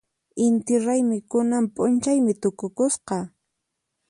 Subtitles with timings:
[0.45, 3.17] Inti raymi kunan p'unchaymi tukukusqa.